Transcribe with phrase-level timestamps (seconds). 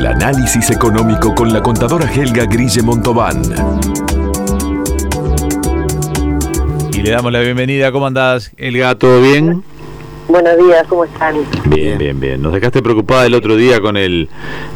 [0.00, 3.42] El análisis económico con la contadora Helga Grille Montobán.
[6.90, 7.92] Y le damos la bienvenida.
[7.92, 8.94] ¿Cómo andás, Helga?
[8.94, 9.62] ¿Todo bien?
[10.30, 11.34] Buenos días, ¿cómo están?
[11.66, 12.40] Bien, bien, bien.
[12.40, 14.28] Nos dejaste preocupada el otro día con el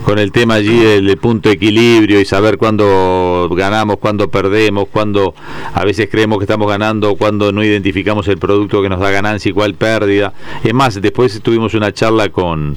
[0.04, 5.32] con el tema allí del punto de equilibrio y saber cuándo ganamos, cuándo perdemos, cuándo
[5.72, 9.48] a veces creemos que estamos ganando, cuándo no identificamos el producto que nos da ganancia
[9.48, 10.32] y cuál pérdida.
[10.64, 12.76] Es más, después tuvimos una charla con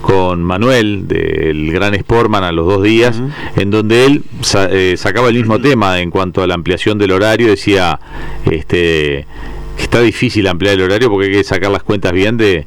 [0.00, 3.22] con Manuel del Gran Sportman a los dos días,
[3.56, 4.22] en donde él
[4.70, 8.00] eh, sacaba el mismo tema en cuanto a la ampliación del horario, decía
[8.50, 9.26] este
[9.78, 12.66] está difícil ampliar el horario porque hay que sacar las cuentas bien de,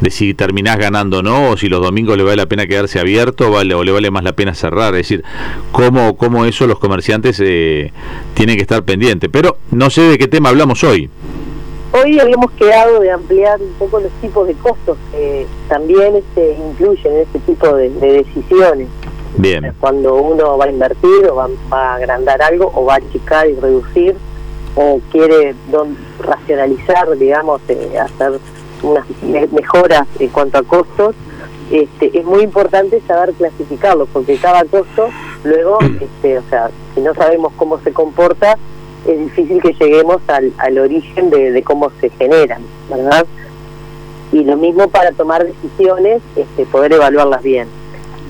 [0.00, 2.98] de si terminás ganando o no, o si los domingos le vale la pena quedarse
[2.98, 4.94] abierto vale, o le vale más la pena cerrar.
[4.94, 5.24] Es decir,
[5.70, 7.92] cómo, cómo eso los comerciantes eh,
[8.34, 9.30] tienen que estar pendientes.
[9.32, 11.08] Pero no sé de qué tema hablamos hoy.
[11.94, 17.12] Hoy habíamos quedado de ampliar un poco los tipos de costos que también este, influyen
[17.12, 18.88] en este tipo de, decisiones.
[19.36, 19.74] Bien.
[19.78, 23.56] Cuando uno va a invertir o va, a agrandar algo o va a achicar y
[23.56, 24.16] reducir
[24.74, 25.54] o quiere
[26.18, 28.40] racionalizar, digamos, eh, hacer
[28.82, 29.06] unas
[29.52, 31.14] mejoras en cuanto a costos,
[31.70, 35.10] este, es muy importante saber clasificarlo, porque cada costo,
[35.44, 38.56] luego, este, o sea, si no sabemos cómo se comporta,
[39.06, 43.26] es difícil que lleguemos al, al origen de, cómo se generan, ¿verdad?
[44.32, 47.68] Y lo mismo para tomar decisiones, este, poder evaluarlas bien.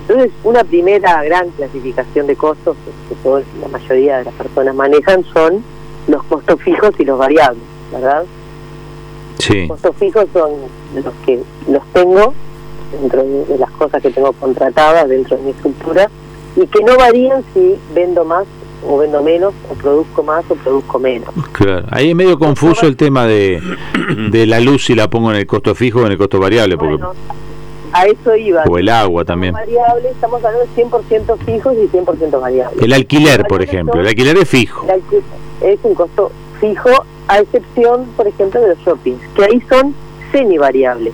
[0.07, 2.75] Entonces, una primera gran clasificación de costos
[3.07, 5.63] que toda la mayoría de las personas manejan son
[6.07, 8.25] los costos fijos y los variables, ¿verdad?
[9.39, 9.61] Sí.
[9.67, 10.51] Los costos fijos son
[10.95, 12.33] los que los tengo
[12.99, 16.09] dentro de, las cosas que tengo contratadas dentro de mi estructura
[16.55, 18.45] y que no varían si vendo más
[18.87, 21.29] o vendo menos o produzco más o produzco menos.
[21.51, 23.61] Claro, ahí es medio confuso el tema de,
[24.29, 26.77] de la luz si la pongo en el costo fijo o en el costo variable,
[26.77, 27.03] porque
[27.93, 28.63] a eso iba.
[28.67, 29.53] O el agua también.
[29.53, 32.83] Variable, estamos hablando de 100% fijos y 100% variables.
[32.83, 34.87] El alquiler, por ejemplo, el alquiler es fijo.
[35.61, 36.89] es un costo fijo,
[37.27, 39.93] a excepción, por ejemplo, de los shoppings, que ahí son
[40.31, 41.13] semivariables.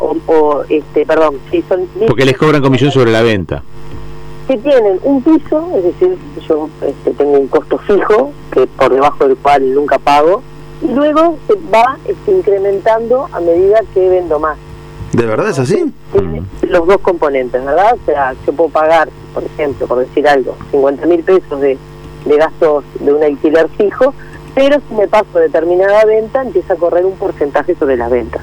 [0.00, 1.88] O, o, este, perdón, sí son...
[2.06, 3.62] Porque les cobran comisión sobre la venta.
[4.46, 6.16] Que tienen un piso, es decir,
[6.48, 10.42] yo este, tengo un costo fijo, que por debajo del cual nunca pago,
[10.82, 14.58] y luego se va este, incrementando a medida que vendo más.
[15.12, 15.92] ¿De verdad es así?
[16.62, 17.94] los dos componentes, ¿verdad?
[17.94, 21.78] O sea, yo puedo pagar, por ejemplo, por decir algo, 50 mil pesos de,
[22.24, 24.12] gastos de un alquiler fijo,
[24.54, 28.42] pero si me paso determinada venta, empieza a correr un porcentaje sobre las ventas.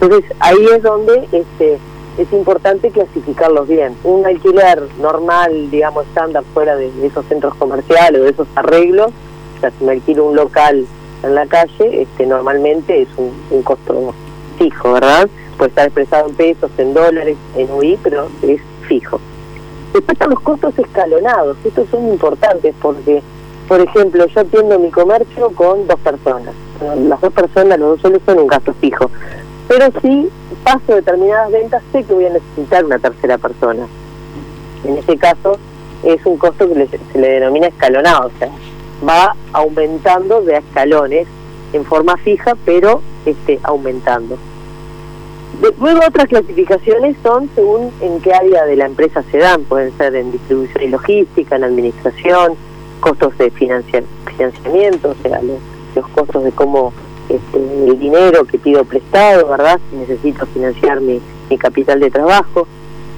[0.00, 1.78] Entonces, ahí es donde este,
[2.20, 3.96] es importante clasificarlos bien.
[4.04, 9.10] Un alquiler normal, digamos, estándar fuera de, esos centros comerciales o de esos arreglos,
[9.56, 10.86] o sea, si me alquilo un local
[11.22, 14.14] en la calle, este, normalmente es un, costo
[14.58, 15.28] fijo, ¿verdad?
[15.56, 19.20] puede estar expresado en pesos, en dólares, en UI, pero es fijo.
[19.92, 23.22] Después están los costos escalonados, estos son importantes porque,
[23.66, 26.54] por ejemplo, yo atiendo mi comercio con dos personas.
[27.06, 29.10] Las dos personas, los dos solos son un gasto fijo.
[29.70, 30.28] Pero si
[30.64, 33.86] paso determinadas ventas, sé que voy a necesitar una tercera persona.
[34.84, 35.58] En ese caso,
[36.02, 38.50] es un costo que se le denomina escalonado, o sea,
[39.08, 41.28] va aumentando de escalones
[41.72, 44.36] en forma fija, pero este, aumentando
[45.78, 50.14] luego otras clasificaciones son según en qué área de la empresa se dan, pueden ser
[50.14, 52.54] en distribución y logística, en administración,
[53.00, 56.92] costos de financiamiento, o sea, los, costos de cómo
[57.30, 59.78] este, el dinero que pido prestado, ¿verdad?
[59.90, 61.20] Si necesito financiar mi,
[61.58, 62.66] capital de trabajo,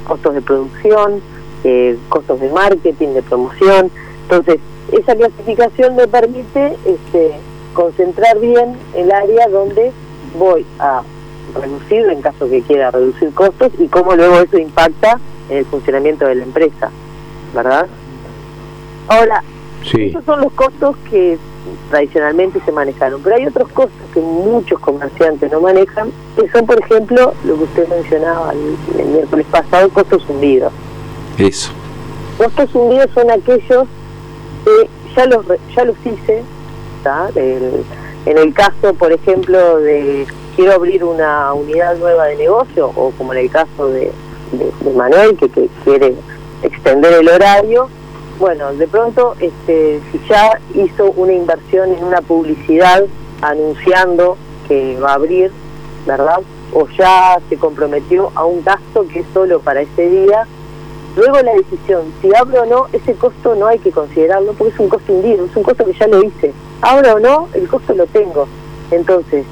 [0.04, 1.20] costos de producción,
[1.64, 3.90] eh, costos de marketing, de promoción.
[4.22, 4.58] Entonces,
[4.90, 7.32] esa clasificación me permite este,
[7.74, 9.92] concentrar bien el área donde
[10.38, 11.02] voy a
[11.60, 15.18] reducir en caso que quiera reducir costos y cómo luego eso impacta
[15.50, 16.90] en el funcionamiento de la empresa,
[17.54, 17.86] ¿verdad?
[19.08, 19.42] Ahora,
[19.92, 21.38] esos son los costos que
[21.90, 26.80] tradicionalmente se manejaron, pero hay otros costos que muchos comerciantes no manejan, que son, por
[26.80, 30.72] ejemplo, lo que usted mencionaba el, miércoles pasado, costos hundidos.
[31.38, 31.72] Eso.
[32.38, 33.84] Costos hundidos son aquellos
[34.64, 35.44] que ya los
[35.76, 36.42] ya los hice,
[38.24, 43.32] en el caso, por ejemplo, de quiero abrir una unidad nueva de negocio, o como
[43.32, 44.12] en el caso de,
[44.94, 45.48] Manuel, que,
[45.84, 46.14] quiere
[46.62, 47.88] extender el horario,
[48.42, 53.04] bueno, de pronto, este, si ya hizo una inversión en una publicidad
[53.40, 54.36] anunciando
[54.66, 55.52] que va a abrir,
[56.08, 56.40] ¿verdad?
[56.72, 60.44] O ya se comprometió a un gasto que es solo para ese día,
[61.14, 64.80] luego la decisión, si abro o no, ese costo no hay que considerarlo porque es
[64.80, 66.52] un costo hundido, es un costo que ya lo hice.
[66.80, 68.48] Abro o no, el costo lo tengo.
[68.90, 69.46] Entonces,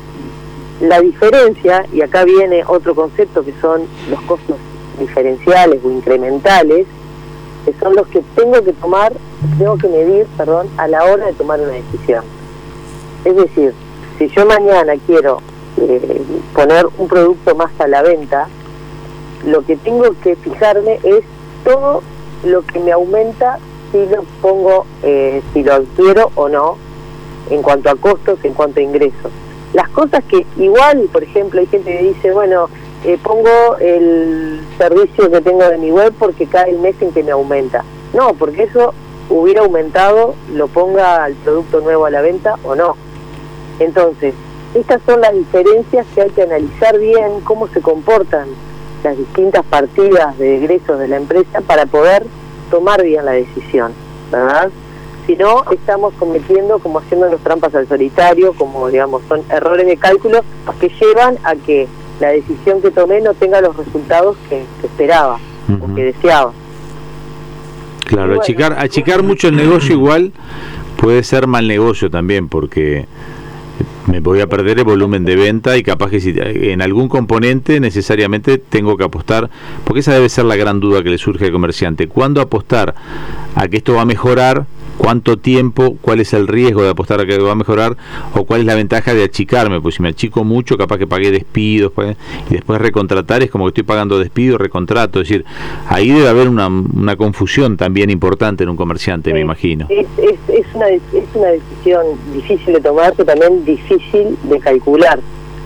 [0.80, 4.56] la diferencia, y acá viene otro concepto que son los costos
[4.98, 6.88] diferenciales o incrementales,
[7.64, 9.12] que son los que tengo que tomar,
[9.58, 12.24] tengo que medir, perdón, a la hora de tomar una decisión.
[13.24, 13.74] Es decir,
[14.18, 15.40] si yo mañana quiero
[15.78, 16.22] eh,
[16.54, 18.48] poner un producto más a la venta,
[19.46, 21.22] lo que tengo que fijarme es
[21.64, 22.02] todo
[22.44, 23.58] lo que me aumenta
[23.92, 26.76] si lo pongo, eh, si lo adquiero o no,
[27.50, 29.32] en cuanto a costos, en cuanto a ingresos.
[29.72, 32.68] Las cosas que igual, por ejemplo, hay gente que dice, bueno,
[33.04, 37.22] eh, pongo el servicio que tengo de mi web porque cae el mes en que
[37.22, 37.84] me aumenta.
[38.12, 38.92] No, porque eso
[39.28, 42.96] hubiera aumentado, lo ponga el producto nuevo a la venta o no.
[43.78, 44.34] Entonces,
[44.74, 48.48] estas son las diferencias que hay que analizar bien, cómo se comportan
[49.02, 52.26] las distintas partidas de egresos de la empresa para poder
[52.70, 53.92] tomar bien la decisión,
[54.30, 54.70] ¿verdad?
[55.26, 59.96] Si no, estamos cometiendo como haciendo los trampas al solitario, como digamos, son errores de
[59.96, 60.40] cálculo
[60.80, 61.88] que llevan a que
[62.20, 65.38] la decisión que tomé no tenga los resultados que, esperaba
[65.80, 66.52] o que deseaba.
[68.06, 70.32] Claro, achicar, achicar mucho el negocio igual
[70.96, 73.06] puede ser mal negocio también, porque
[74.10, 77.78] me voy a perder el volumen de venta y capaz que si en algún componente
[77.78, 79.50] necesariamente tengo que apostar,
[79.84, 82.94] porque esa debe ser la gran duda que le surge al comerciante, ¿cuándo apostar
[83.54, 84.66] a que esto va a mejorar
[85.00, 87.96] cuánto tiempo, cuál es el riesgo de apostar a que va a mejorar
[88.34, 91.30] o cuál es la ventaja de achicarme, pues si me achico mucho, capaz que pagué
[91.30, 91.92] despidos
[92.50, 95.46] y después recontratar es como que estoy pagando despido, recontrato, es decir,
[95.88, 99.86] ahí debe haber una, una confusión también importante en un comerciante, me imagino.
[99.88, 101.02] Es, es, una, es
[101.32, 102.04] una decisión
[102.34, 103.99] difícil de tomar, pero también difícil
[104.42, 105.20] de calcular.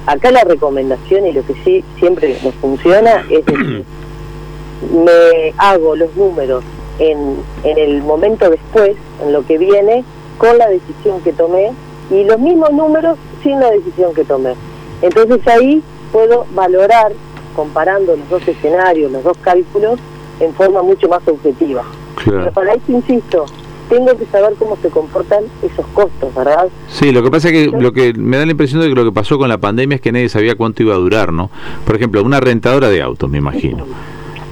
[0.07, 3.85] Acá la recomendación y lo que sí siempre nos funciona es decir,
[4.93, 6.63] me hago los números
[6.99, 10.05] en, en el momento después, en lo que viene,
[10.39, 11.73] con la decisión que tomé
[12.11, 14.55] y los mismos números sin la decisión que tomé.
[15.03, 15.83] Entonces ahí
[16.13, 17.13] puedo valorar,
[17.57, 19.99] comparando los dos escenarios, los dos cálculos,
[20.41, 21.85] en forma mucho más objetiva.
[22.25, 23.47] Pero para eso, insisto,
[23.89, 26.69] tengo que saber cómo se comportan esos costos, ¿verdad?
[26.89, 29.05] Sí, lo que pasa es que lo que me da la impresión de que lo
[29.05, 31.51] que pasó con la pandemia es que nadie sabía cuánto iba a durar, ¿no?
[31.87, 33.87] Por ejemplo, una rentadora de autos, me imagino,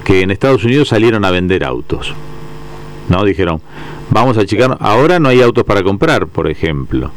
[0.05, 2.15] que en Estados Unidos salieron a vender autos.
[3.09, 3.25] ¿no?
[3.25, 3.61] Dijeron,
[4.11, 7.11] vamos a achicar, ahora no hay autos para comprar, por ejemplo.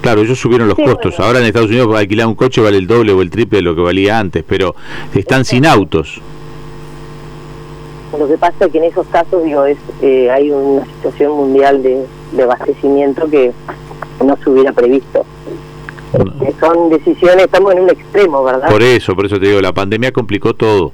[0.00, 1.18] Claro, ellos subieron los costos.
[1.18, 3.74] Ahora en Estados Unidos alquilar un coche vale el doble o el triple de lo
[3.74, 4.76] que valía antes, pero
[5.14, 6.20] están sin autos.
[8.16, 11.82] Lo que pasa es que en esos casos, digo, es eh, hay una situación mundial
[11.82, 12.06] de,
[12.42, 13.52] abastecimiento que
[14.24, 15.26] no se hubiera previsto.
[16.42, 18.70] Eh, son decisiones, estamos en un extremo, ¿verdad?
[18.70, 20.92] Por eso, por eso te digo, la pandemia complicó todo.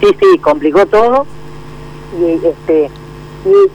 [0.00, 1.26] Sí, sí, complicó todo
[2.20, 2.90] y este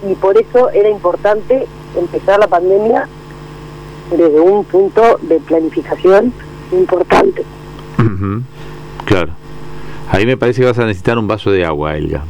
[0.09, 1.65] y, por eso era importante
[1.97, 3.07] empezar la pandemia
[4.09, 6.33] desde un punto de planificación
[6.71, 7.43] importante.
[9.05, 9.33] Claro.
[10.11, 12.25] Ahí me parece que vas a necesitar un vaso de agua, Elga.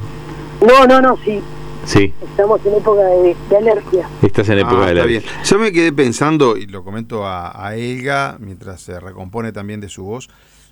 [0.62, 1.42] No, no, no, sí.
[1.83, 2.13] Sí.
[2.22, 4.07] Estamos en época de, alergia.
[4.22, 5.22] Estás en época ah, de alergia.
[5.44, 10.04] Yo me quedé pensando, y lo comento a, Elga, mientras se recompone también de su
[10.04, 10.30] voz.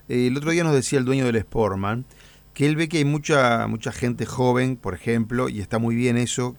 [0.07, 2.05] el otro día nos decía el dueño del Sportman
[2.53, 6.17] que él ve que hay mucha, mucha gente joven, por ejemplo, y está muy bien
[6.17, 6.55] eso,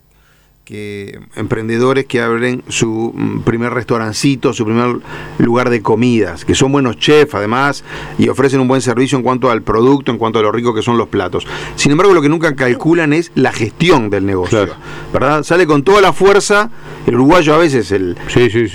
[1.34, 4.98] emprendedores que abren su mm, primer restaurancito, su primer
[5.38, 7.82] lugar de comidas, que son buenos chefs además
[8.18, 10.82] y ofrecen un buen servicio en cuanto al producto, en cuanto a lo rico que
[10.82, 11.46] son los platos.
[11.74, 14.68] Sin embargo, lo que nunca calculan es la gestión del negocio,
[15.12, 15.42] ¿verdad?
[15.42, 16.70] Sale con toda la fuerza,
[17.06, 18.16] el uruguayo a veces el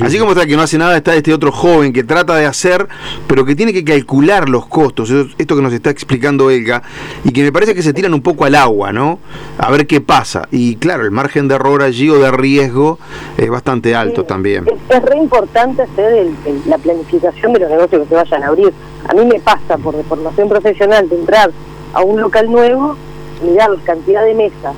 [0.02, 2.88] así como está que no hace nada está este otro joven que trata de hacer,
[3.28, 6.84] pero que tiene que calcular los costos, esto que nos está explicando Elga
[7.24, 9.20] y que me parece que se tiran un poco al agua, ¿no?
[9.58, 10.48] A ver qué pasa.
[10.52, 13.00] Y claro, el margen de error allí o de riesgo
[13.38, 14.66] es bastante alto también.
[14.90, 16.28] Es, re importante hacer
[16.68, 18.74] la planificación de los negocios que se vayan a abrir.
[19.08, 21.52] A mí me pasa por formación profesional de entrar
[21.94, 22.96] a un local nuevo,
[23.44, 24.76] mirar la cantidad de mesas,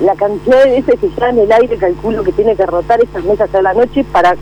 [0.00, 3.24] la cantidad de veces que ya en el aire calculo que tiene que rotar esas
[3.24, 4.36] mesas a la noche para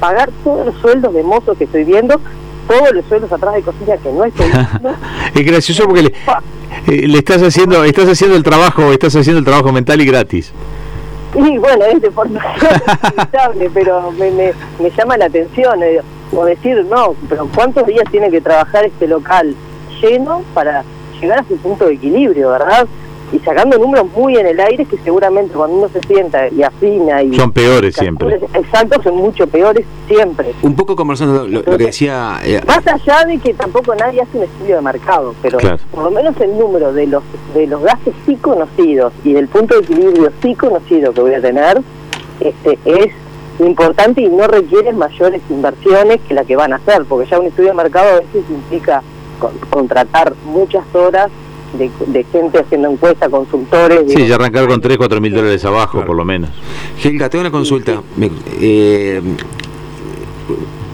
[0.00, 2.20] pagar todos los sueldos de mozos que estoy viendo,
[2.66, 4.96] todos los sueldos atrás de cocina que no estoy viendo.
[5.34, 6.08] es gracioso porque le,
[6.88, 10.52] eh, le, estás haciendo estás haciendo el trabajo estás haciendo el trabajo mental y gratis
[11.34, 12.80] y bueno, es de formación
[13.72, 16.00] pero me, me, llama la atención, eh,
[16.34, 19.54] o decir, no, pero ¿cuántos días tiene que trabajar este local
[20.00, 20.84] lleno para
[21.20, 22.86] llegar a su punto de equilibrio, verdad?
[23.32, 27.22] Y sacando números muy en el aire que seguramente cuando uno se sienta y afina
[27.22, 28.40] y son peores siempre.
[28.54, 30.54] exacto son mucho peores siempre.
[30.62, 34.44] Un poco conversando lo, que decía eh, más allá de que tampoco nadie hace un
[34.44, 35.58] estudio de mercado pero
[35.90, 37.22] por lo menos el número de los
[37.54, 41.40] de los gastos sí conocidos y del punto de equilibrio sí conocido que voy a
[41.40, 41.80] tener
[42.40, 43.12] este es
[43.60, 47.46] importante y no requiere mayores inversiones que la que van a hacer porque ya un
[47.46, 49.02] estudio de mercado a veces implica
[49.70, 51.30] contratar muchas horas
[51.78, 54.12] de, gente haciendo encuestas, consultores.
[54.12, 56.50] Sí, ya arrancar con 3, 4 mil dólares abajo, por lo menos.
[57.02, 58.02] Helga, tengo una consulta.
[58.60, 59.20] Eh,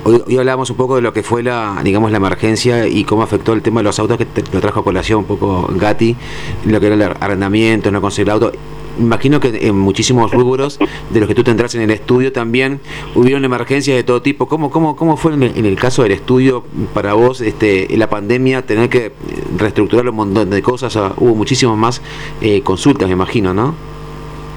[0.04, 3.52] Hoy, hablábamos un poco de lo que fue la, digamos, la emergencia y cómo afectó
[3.52, 6.16] el tema de los autos, que te, lo trajo a colación un poco Gatti,
[6.64, 8.52] lo que era el arrendamiento, no conseguir el auto.
[8.98, 10.78] Imagino que en muchísimos rubros
[11.10, 12.80] de los que tú tendrás en el estudio también
[13.14, 14.48] hubieron emergencias de todo tipo.
[14.48, 16.64] ¿Cómo, cómo, cómo fue en el, caso del estudio
[16.94, 19.12] para vos, este, la pandemia, tener que
[19.56, 20.96] reestructurar un montón de cosas?
[20.96, 22.02] hubo muchísimas más
[22.40, 23.74] eh, consultas, me imagino, ¿no?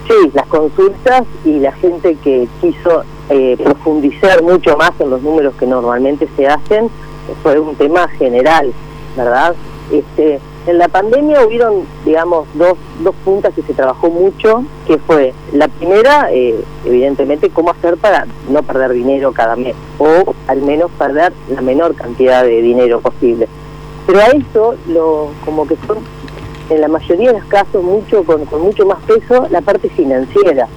[0.08, 5.54] Sí, las consultas y la gente que quiso eh, profundizar mucho más en los números
[5.60, 6.90] que normalmente se hacen
[7.44, 8.74] fue un tema general,
[9.16, 9.56] ¿verdad?
[9.92, 15.34] Este, en la pandemia hubieron, digamos, dos, dos puntas que se trabajó mucho, que fue
[15.54, 20.92] la primera, eh, evidentemente, cómo hacer para no perder dinero cada mes, o al menos
[20.92, 23.48] perder la menor cantidad de dinero posible.
[24.06, 26.00] Pero a eso, lo, como que son,
[26.70, 30.68] en la mayoría de los casos, mucho con, con mucho más peso, la parte financiera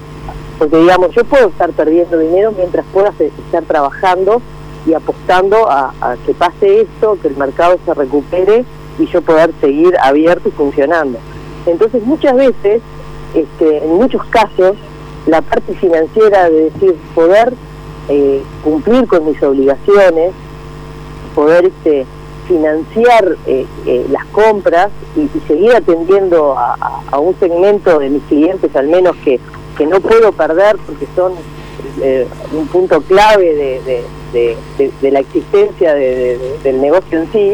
[0.58, 4.40] porque digamos, yo puedo estar perdiendo dinero mientras pueda estar trabajando
[4.86, 5.92] y apostando a,
[6.26, 8.64] que pase esto, que el mercado se recupere
[8.98, 11.18] y yo poder seguir abierto y funcionando.
[11.66, 12.82] Entonces muchas veces,
[13.34, 14.76] este, en muchos casos,
[15.26, 17.54] la parte financiera de decir poder
[18.08, 20.32] eh, cumplir con mis obligaciones,
[21.34, 22.04] poder este,
[22.46, 28.88] financiar eh, eh, las compras y, seguir atendiendo a, un segmento de mis clientes al
[28.88, 29.40] menos que
[29.76, 31.32] que no puedo perder porque son
[32.52, 34.56] un punto clave de,
[35.00, 37.52] de, la existencia del negocio en sí.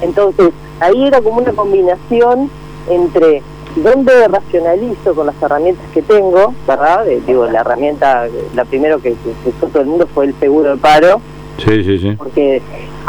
[0.00, 0.50] Entonces,
[0.80, 2.50] ahí era como una combinación
[2.88, 3.42] entre
[3.76, 7.04] dónde racionalizo con las herramientas que tengo, ¿verdad?
[7.26, 10.76] digo, la herramienta, la primero que, que, usó todo el mundo fue el seguro de
[10.76, 11.20] paro.
[11.58, 12.14] Sí, sí, sí.
[12.16, 12.62] Porque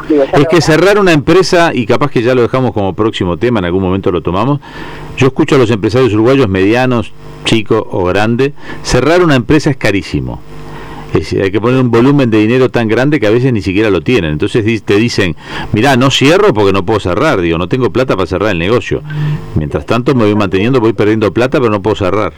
[0.09, 3.65] es que cerrar una empresa, y capaz que ya lo dejamos como próximo tema, en
[3.65, 4.59] algún momento lo tomamos,
[5.17, 7.11] yo escucho a los empresarios uruguayos medianos,
[7.45, 10.39] chicos o grandes, cerrar una empresa es carísimo.
[11.13, 13.89] Es, hay que poner un volumen de dinero tan grande que a veces ni siquiera
[13.89, 14.31] lo tienen.
[14.31, 15.35] Entonces te dicen,
[15.73, 19.01] mirá, no cierro porque no puedo cerrar, digo, no tengo plata para cerrar el negocio.
[19.55, 22.33] Mientras tanto me voy manteniendo, voy perdiendo plata, pero no puedo cerrar.